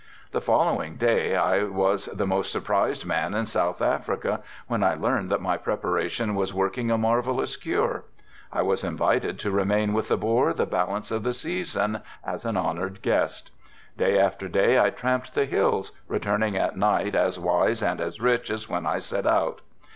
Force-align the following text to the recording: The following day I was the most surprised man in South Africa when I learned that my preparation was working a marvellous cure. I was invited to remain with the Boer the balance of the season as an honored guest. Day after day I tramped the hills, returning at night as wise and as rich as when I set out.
The 0.31 0.41
following 0.41 0.95
day 0.95 1.35
I 1.35 1.61
was 1.61 2.05
the 2.05 2.25
most 2.25 2.51
surprised 2.51 3.05
man 3.05 3.35
in 3.35 3.45
South 3.45 3.83
Africa 3.83 4.41
when 4.65 4.81
I 4.81 4.95
learned 4.95 5.29
that 5.29 5.43
my 5.43 5.57
preparation 5.57 6.33
was 6.33 6.55
working 6.55 6.89
a 6.89 6.97
marvellous 6.97 7.55
cure. 7.55 8.05
I 8.51 8.63
was 8.63 8.83
invited 8.83 9.37
to 9.37 9.51
remain 9.51 9.93
with 9.93 10.07
the 10.07 10.17
Boer 10.17 10.53
the 10.53 10.65
balance 10.65 11.11
of 11.11 11.21
the 11.21 11.33
season 11.33 12.01
as 12.25 12.45
an 12.45 12.57
honored 12.57 13.03
guest. 13.03 13.51
Day 13.95 14.17
after 14.17 14.47
day 14.49 14.79
I 14.79 14.89
tramped 14.89 15.35
the 15.35 15.45
hills, 15.45 15.91
returning 16.07 16.57
at 16.57 16.75
night 16.75 17.13
as 17.13 17.37
wise 17.37 17.83
and 17.83 18.01
as 18.01 18.19
rich 18.19 18.49
as 18.49 18.67
when 18.67 18.87
I 18.87 18.97
set 18.97 19.27
out. 19.27 19.61